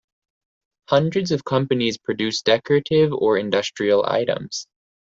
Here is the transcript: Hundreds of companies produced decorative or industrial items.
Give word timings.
Hundreds 0.89 1.29
of 1.31 1.43
companies 1.45 1.99
produced 1.99 2.43
decorative 2.45 3.13
or 3.13 3.37
industrial 3.37 4.03
items. 4.03 4.65